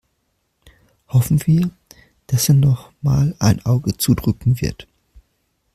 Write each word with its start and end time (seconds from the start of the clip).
Hoffen 1.09 1.45
wir, 1.45 1.69
dass 2.25 2.49
er 2.49 2.55
noch 2.55 2.91
mal 3.03 3.35
ein 3.37 3.63
Auge 3.67 3.97
zudrücken 3.97 4.59
wird. 4.59 4.87